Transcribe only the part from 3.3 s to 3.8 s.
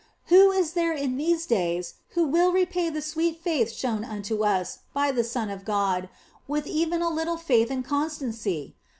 faith